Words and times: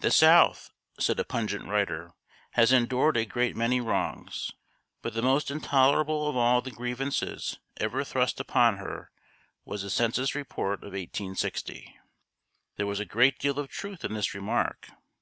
"The 0.00 0.10
South," 0.10 0.68
said 1.00 1.18
a 1.18 1.24
pungent 1.24 1.66
writer, 1.68 2.12
"has 2.50 2.70
endured 2.70 3.16
a 3.16 3.24
great 3.24 3.56
many 3.56 3.80
wrongs; 3.80 4.52
but 5.00 5.14
the 5.14 5.22
most 5.22 5.50
intolerable 5.50 6.28
of 6.28 6.36
all 6.36 6.60
the 6.60 6.70
grievances 6.70 7.58
ever 7.78 8.04
thrust 8.04 8.40
upon 8.40 8.76
her 8.76 9.10
was 9.64 9.84
the 9.84 9.88
Census 9.88 10.34
Report 10.34 10.80
of 10.80 10.92
1860!" 10.92 11.96
There 12.76 12.86
was 12.86 13.00
a 13.00 13.06
great 13.06 13.38
deal 13.38 13.58
of 13.58 13.70
truth 13.70 14.04
in 14.04 14.12
this 14.12 14.34
remark. 14.34 14.90